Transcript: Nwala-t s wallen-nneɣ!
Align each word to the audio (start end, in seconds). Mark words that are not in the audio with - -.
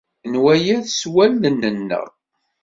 Nwala-t 0.31 0.87
s 1.01 1.03
wallen-nneɣ! 1.13 2.07